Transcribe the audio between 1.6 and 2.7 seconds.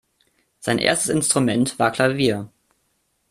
war Klavier.